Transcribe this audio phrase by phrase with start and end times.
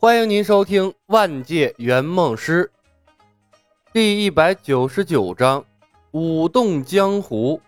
[0.00, 2.70] 欢迎您收听《万界圆梦师》
[3.92, 5.60] 第一百九十九章
[6.12, 7.60] 《舞动江湖》。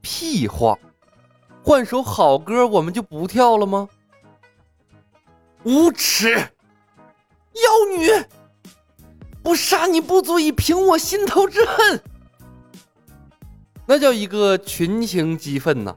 [0.00, 0.78] 屁话！
[1.62, 3.86] 换首好歌，我们就不跳了吗？
[5.64, 6.32] 无耻！
[6.32, 6.48] 妖
[7.94, 8.08] 女！
[9.42, 12.02] 不杀你不足以平我心头之恨。
[13.84, 15.94] 那叫一个群情激愤呐！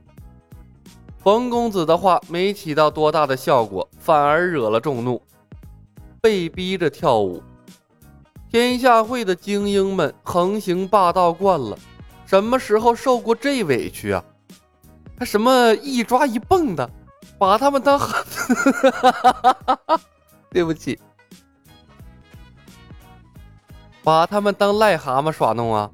[1.24, 5.22] 冯公子的话没起到多大的效果，反而惹了众怒。
[6.22, 7.42] 被逼着跳舞，
[8.50, 11.78] 天下会的精英们横行霸道惯了，
[12.26, 14.22] 什么时候受过这委屈啊？
[15.18, 16.90] 还什么一抓一蹦的，
[17.38, 18.00] 把他们当……
[20.52, 21.00] 对不起，
[24.04, 25.90] 把他们当癞蛤蟆耍弄啊！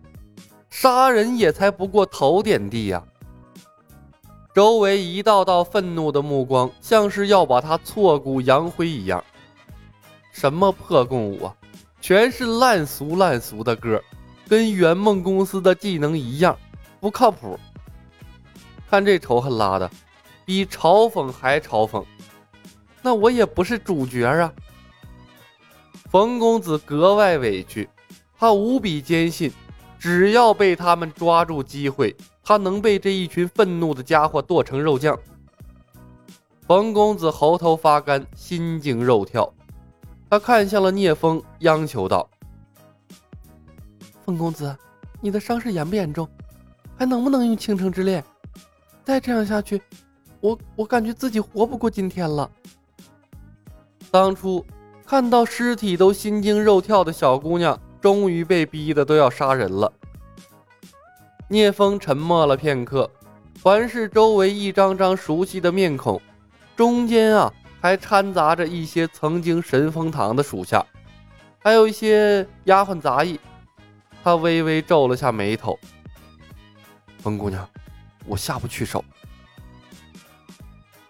[0.72, 3.04] 杀人也才不过头点地呀！
[4.60, 9.24] 周围一道道愤怒的目光，像是要把他挫骨扬灰一样。
[10.34, 11.56] 什么破共舞啊，
[12.02, 14.04] 全是烂俗烂俗的歌，
[14.50, 16.60] 跟圆梦公司的技能一样，
[17.00, 17.58] 不靠谱。
[18.90, 19.90] 看这仇恨拉的，
[20.44, 22.04] 比嘲讽还嘲讽。
[23.02, 24.52] 那我也不是主角啊！
[26.12, 27.88] 冯公子格外委屈，
[28.38, 29.54] 他无比坚信，
[29.98, 32.14] 只要被他们抓住机会。
[32.50, 35.16] 他能被这一群愤怒的家伙剁成肉酱。
[36.66, 39.54] 冯公子喉头发干，心惊肉跳。
[40.28, 42.28] 他看向了聂风，央求道
[44.26, 44.76] ：“冯公子，
[45.22, 46.28] 你的伤势严不严重？
[46.98, 48.26] 还能不能用倾城之恋？
[49.04, 49.80] 再这样下去，
[50.42, 52.50] 我我感觉自己活不过今天了。”
[54.10, 54.66] 当初
[55.06, 59.94] 看到尸体都心惊肉跳的小姑娘，终于被逼得都要杀人了。
[61.52, 63.10] 聂风沉默了片刻，
[63.64, 66.22] 环视周围一张张熟悉的面孔，
[66.76, 70.86] 中间啊还掺杂着一些曾经神风堂的属下，
[71.58, 73.40] 还有一些丫鬟杂役。
[74.24, 75.80] 他微微皱了下眉头
[77.18, 77.68] ：“风姑娘，
[78.28, 79.04] 我下不去手。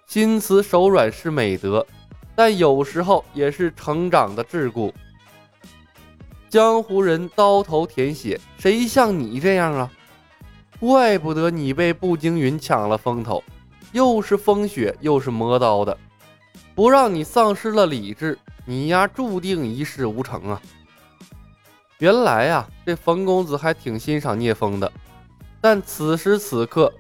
[0.08, 1.86] 心慈手软是美德，
[2.34, 4.94] 但有时候也是成长的桎梏。
[6.47, 9.92] 江湖人刀头舔血，谁像你这样啊？”
[10.79, 13.44] 怪不得你被步惊云抢了风头，
[13.91, 15.97] 又是风雪又是磨刀的，
[16.73, 20.62] 不让你丧失了理智，你丫注定一事无成啊！
[21.97, 24.89] 原来呀，这冯公子还挺欣赏聂风的，
[25.59, 26.94] 但此时此刻，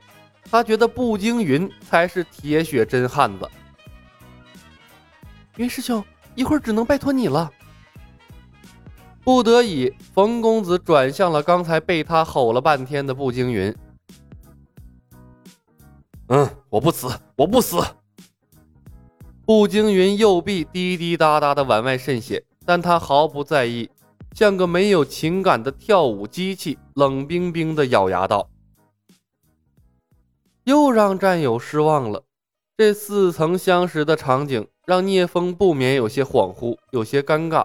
[0.51, 3.49] 他觉得步惊云才是铁血真汉子。
[5.55, 6.03] 云师兄，
[6.35, 7.49] 一会儿只能拜托你了。
[9.29, 13.71] 不得已，冯公子转向了刚才被他吼了半天的步惊云。
[16.29, 17.77] 嗯，我不死，我不死。
[19.45, 23.91] 步惊云右臂滴滴答答的往外渗血，但他毫不在意，
[24.33, 28.49] 像个没有情感的跳舞机器，冷冰冰的咬牙道
[30.65, 32.23] ：“又让战友失望了。”
[32.75, 37.63] 这似曾相识的场景让聂风不免有些恍惚，有些尴尬。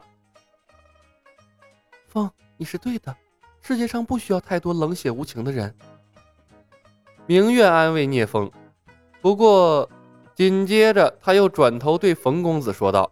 [2.15, 3.13] 风，你是对的，
[3.61, 5.75] 世界上不需要太多冷血无情的人。
[7.27, 8.49] 明月安慰聂风，
[9.21, 9.91] 不过
[10.37, 13.11] 紧接着他又转头对冯公子说道：“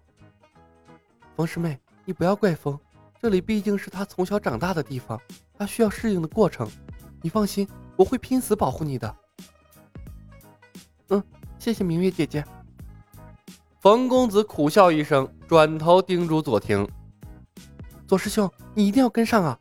[1.34, 2.78] 冯师妹，你不要怪风，
[3.20, 5.20] 这里毕竟是他从小长大的地方，
[5.58, 6.70] 他需要适应的过程。
[7.20, 9.16] 你放心，我会拼死保护你的。”
[11.10, 11.20] 嗯，
[11.58, 12.44] 谢谢明月姐姐。
[13.80, 16.88] 冯公子苦笑一声，转头叮嘱左庭。
[18.12, 19.58] 左师兄，你一定要跟上啊！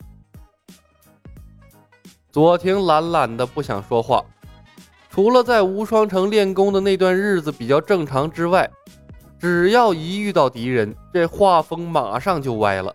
[2.34, 4.26] 左庭懒懒的不想说话，
[5.10, 8.70] 除了在无双城练功的那段日子比较正常之外，
[9.40, 12.94] 只要一遇到敌人，这画风马上就歪了。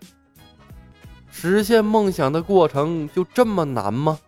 [1.27, 4.19] 实现梦想的过程就这么难吗？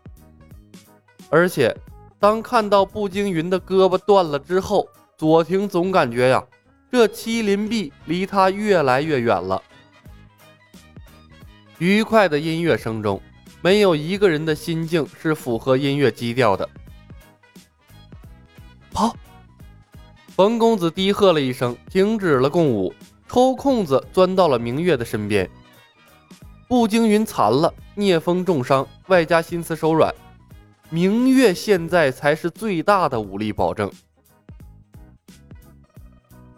[1.29, 1.77] 而且，
[2.17, 6.43] 当看到步惊云的胳膊断了之后，左庭总感觉呀，
[6.91, 9.61] 这麒麟臂离他越来越远了。
[11.79, 13.21] 愉快的音乐声中，
[13.61, 16.69] 没有一个人的心境是符合音乐基调的。
[18.91, 19.15] 跑！
[20.27, 22.93] 冯公子低喝了一声，停止了共舞，
[23.29, 25.49] 抽空子钻到了明月的身边。
[26.67, 30.13] 步惊云残了，聂风重伤，外加心慈手软，
[30.89, 33.89] 明月现在才是最大的武力保证。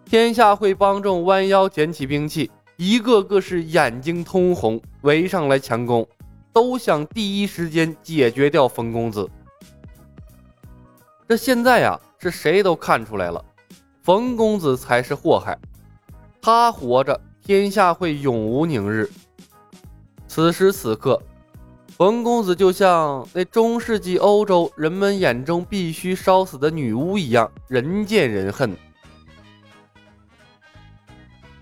[0.04, 2.50] 天下会帮众弯腰捡起兵器。
[2.84, 6.08] 一个个是眼睛通红，围上来强攻，
[6.52, 9.30] 都想第一时间解决掉冯公子。
[11.28, 13.46] 这现在呀，是谁都看出来了，
[14.02, 15.56] 冯公子才是祸害。
[16.42, 19.08] 他活着，天下会永无宁日。
[20.28, 21.22] 此时此刻，
[21.90, 28.76] 冯公子就像那中世纪欧洲人们眼中必须烧死的女巫一样，人见人恨。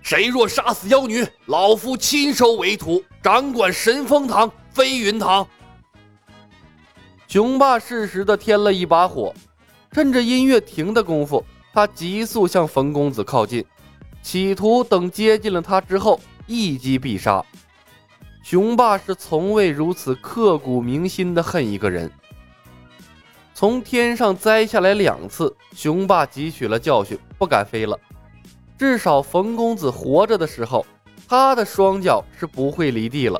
[0.09, 5.47] 谁若杀死妖女，老夫亲手为徒，掌管神风堂、飞云堂。
[7.27, 9.31] 雄霸适时的添了一把火，
[9.91, 13.63] 趁着音乐停的功夫，他急速向冯公子靠近，
[14.23, 17.45] 企图等接近了他之后一击必杀。
[18.41, 22.11] 雄霸是从未如此刻骨铭心的恨一个人。
[23.53, 27.95] 从天上栽下来两次，雄霸汲取了教训，不敢飞了。
[28.79, 30.85] 至少冯公子活着的时候，
[31.27, 33.37] 他的双脚是不会离地了。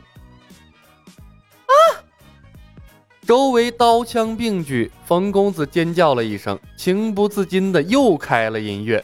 [1.66, 1.74] 啊！
[3.22, 9.02] 周围刀枪并举，冯公子尖叫了一声，情不自禁的又开了音乐。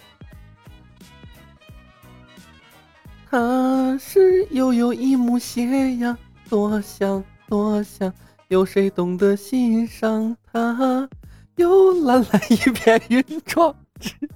[3.31, 6.17] 他是悠悠一抹斜阳，
[6.49, 8.13] 多想多想，
[8.49, 11.07] 有谁懂得欣赏他？
[11.55, 14.34] 又蓝蓝一片云窗，知道知道。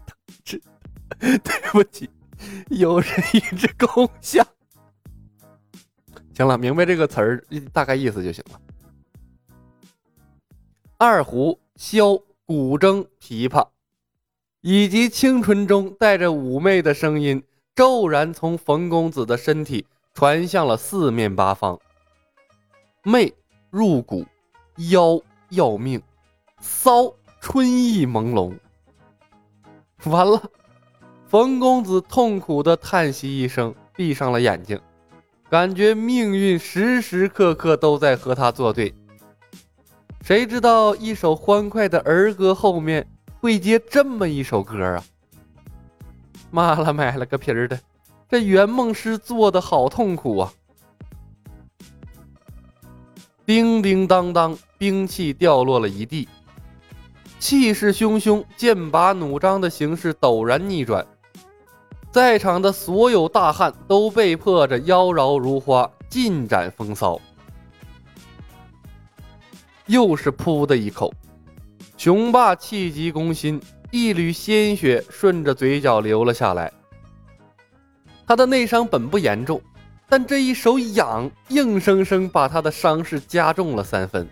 [1.44, 2.10] 对不起，
[2.69, 4.45] 有人一直共享。
[6.33, 7.44] 行了，明白这个词儿
[7.74, 8.60] 大概意思就行了。
[10.98, 13.68] 二胡、箫、古筝、琵琶，
[14.62, 17.44] 以及清纯中带着妩媚的声音，
[17.75, 21.77] 骤然从冯公子的身体传向了四面八方。
[23.04, 23.33] 媚
[23.69, 24.25] 入骨，
[24.89, 25.19] 妖
[25.50, 26.01] 要命，
[26.62, 28.57] 骚春意朦胧。
[30.06, 30.51] 完了。
[31.29, 34.81] 冯公子痛苦的叹息一声，闭上了眼睛，
[35.47, 38.91] 感觉命运时时刻刻都在和他作对。
[40.23, 43.07] 谁知道一首欢快的儿歌后面
[43.39, 45.03] 会接这么一首歌啊？
[46.49, 47.79] 妈了，买了个皮儿的，
[48.27, 50.51] 这圆梦师做的好痛苦啊！
[53.45, 56.27] 叮叮当当，兵器掉落了一地，
[57.37, 61.05] 气势汹汹、剑拔弩张的形势陡然逆转。
[62.11, 67.19] 在场的所有大汉都被迫着妖娆如花，尽展风骚。
[69.85, 71.13] 又是噗的一口，
[71.97, 73.61] 雄霸气急攻心，
[73.91, 76.71] 一缕鲜血顺着嘴角流了下来。
[78.25, 79.61] 他的内伤本不严重，
[80.07, 84.27] 但这一手痒，硬生生把他的伤势加重了三分。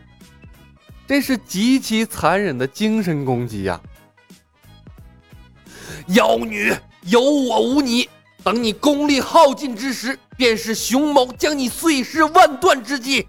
[1.08, 3.80] 这是极其残忍的精神攻击呀！
[6.08, 6.74] 妖女！
[7.04, 8.10] 有我无你，
[8.44, 13.28] 等你功力耗尽之时，便是熊某将你碎尸万段之际。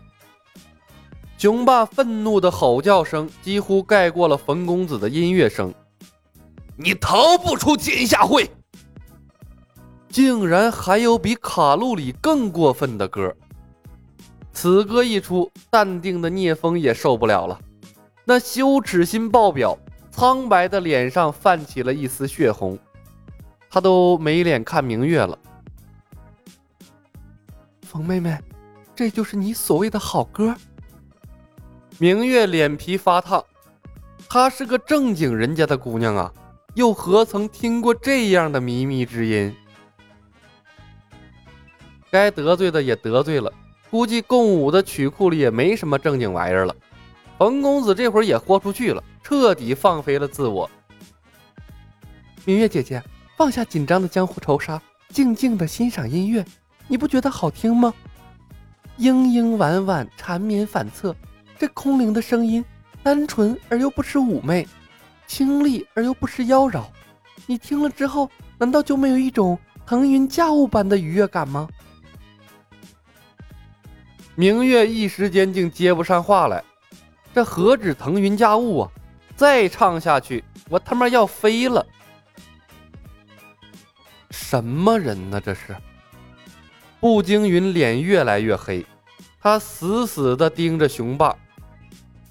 [1.37, 5.73] 雄霸愤怒的吼叫声几乎盖过了冯公子的音乐声。
[6.77, 8.51] 你逃不出剑下会！
[10.09, 13.33] 竟然还有比卡路里更过分的歌。
[14.53, 17.61] 此歌一出，淡定的聂风也受不了了，
[18.25, 19.79] 那羞耻心爆表，
[20.11, 22.77] 苍白的脸上泛起了一丝血红。
[23.71, 25.39] 他都没脸看明月了。
[27.83, 28.39] 冯妹妹，
[28.95, 30.55] 这就是你所谓的好歌？
[31.99, 33.45] 明月脸皮发烫，
[34.29, 36.33] 她是个正经人家的姑娘啊，
[36.75, 39.55] 又何曾听过这样的靡靡之音？
[42.11, 43.53] 该得罪的也得罪了，
[43.91, 46.77] 估计共舞的曲库里也没什么正经玩意儿了。
[47.37, 50.71] 冯公子这会儿也豁出去了，彻底放飞了自我。
[52.45, 53.03] 明月姐姐。
[53.39, 56.45] 放下紧张的江湖仇杀，静静的欣赏音乐，
[56.89, 57.95] 你不觉得好听吗？
[58.97, 61.15] 莺莺婉婉，缠绵反侧，
[61.57, 62.65] 这空灵的声音，
[63.01, 64.67] 单纯而又不失妩媚，
[65.29, 66.83] 清丽而又不失妖娆。
[67.47, 68.29] 你听了之后，
[68.59, 71.69] 难道就没有一种腾云驾雾般的愉悦感吗？
[74.35, 76.65] 明月一时间竟接不上话来，
[77.33, 78.91] 这何止腾云驾雾啊！
[79.37, 81.87] 再唱下去，我他妈要飞了！
[84.51, 85.39] 什么人呢？
[85.39, 85.77] 这是
[87.01, 88.87] 步惊云脸越来越黑，
[89.39, 91.37] 他死死地盯着雄霸，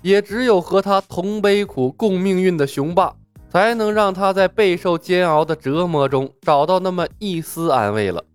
[0.01, 3.15] 也只有和他同悲苦、共命运的雄霸，
[3.51, 8.25] 才能让他在备受煎熬的折磨中找到那么一丝安慰了。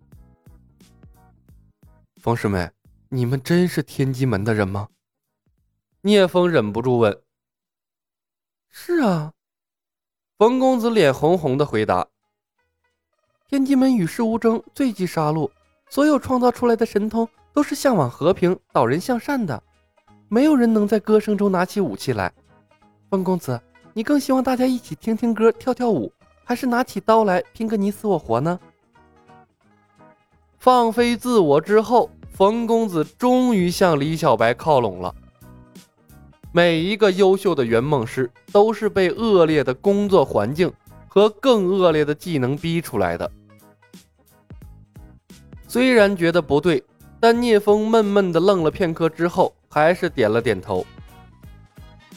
[2.20, 2.70] 冯师妹，
[3.08, 4.86] 你们真是天机门的人吗？
[6.02, 7.20] 聂风忍不住问。
[8.70, 9.32] 是啊，
[10.38, 12.06] 冯公子脸红红的回答。
[13.52, 15.46] 天机门与世无争，最忌杀戮。
[15.90, 19.62] 所有创造出来的神通都是向往和平、导人向善的。
[20.26, 22.32] 没有人能在歌声中拿起武器来。
[23.10, 23.60] 风公子，
[23.92, 26.10] 你更希望大家一起听听歌、跳跳舞，
[26.42, 28.60] 还还是拿起刀来拼个你死我活呢？
[30.58, 35.14] 放飞自我之后，冯公子终于向李小白靠拢了。
[36.52, 40.70] 每一个优秀的圆梦师都是被恶劣的工作环境
[41.08, 43.32] 和更恶劣的技能逼出来的。
[45.72, 46.84] 虽然觉得不对，
[47.18, 50.84] 但聂风闷闷的愣了片刻之后，还是点了点头。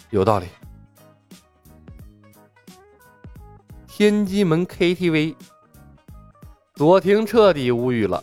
[0.10, 0.48] 有道理。
[3.88, 5.38] 天机门 KTV，
[6.74, 8.22] 左庭彻底无语了。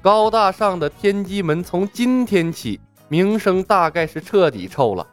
[0.00, 5.06] 高大上的天机门从今天起名声大概是彻底臭了。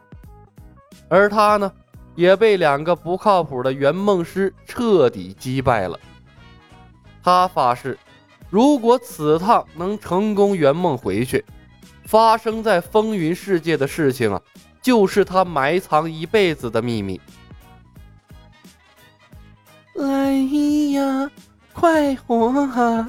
[1.10, 1.70] 而他呢，
[2.14, 6.00] 也被两个不靠谱的圆梦师彻底击败了。
[7.22, 7.98] 他发誓，
[8.52, 11.42] 如果此趟能成功圆梦回去，
[12.04, 14.38] 发生在风云世界的事情啊，
[14.82, 17.18] 就是他埋藏一辈子的秘密。
[19.94, 20.34] 来
[20.92, 21.30] 呀，
[21.72, 23.08] 快活啊，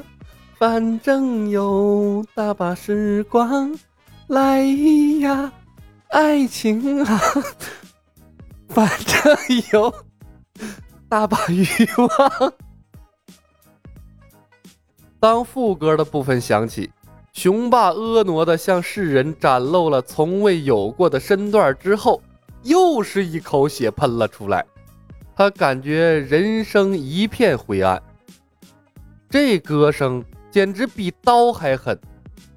[0.57, 3.77] 反正有大把时光。
[4.27, 4.63] 来
[5.19, 5.51] 呀，
[6.07, 7.21] 爱情啊。
[8.69, 9.37] 反正
[9.73, 9.93] 有
[11.09, 11.65] 大把欲
[11.97, 12.53] 望。
[15.23, 16.91] 当副歌的部分响起，
[17.31, 22.21] 雄霸婀娜的向世人展露了从未有过的身段之后，
[22.63, 24.65] 又是一口血喷了出来。
[25.33, 28.03] 他感觉人生一片灰暗。
[29.29, 31.97] 这歌声简直比刀还狠，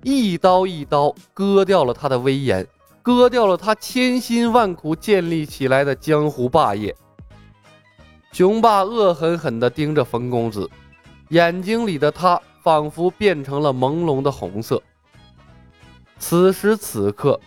[0.02, 2.66] 一刀一刀割掉了他的威严。
[3.00, 6.92] 割掉了他千辛万苦建立起来的江湖霸业。
[8.32, 10.68] 雄霸恶狠狠地盯着冯公子，
[11.28, 14.82] 眼睛里的他仿佛变成了朦胧的红色。
[16.18, 17.38] 此时此刻，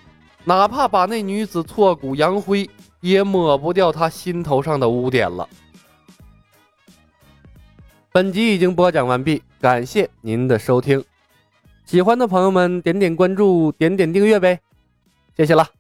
[0.46, 2.70] 哪怕把那女子挫骨扬灰，
[3.02, 5.46] 也抹不掉他心头上的污点了。
[8.14, 11.04] 本集已经播讲完毕，感谢您的收听。
[11.84, 14.62] 喜欢的朋友们，点点关注，点点订阅呗。
[15.36, 15.79] 谢谢了。